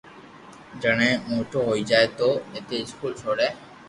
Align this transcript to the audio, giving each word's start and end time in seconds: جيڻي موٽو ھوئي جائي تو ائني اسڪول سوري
جيڻي 0.81 1.09
موٽو 1.29 1.59
ھوئي 1.67 1.81
جائي 1.91 2.07
تو 2.19 2.29
ائني 2.55 2.77
اسڪول 2.85 3.13
سوري 3.21 3.49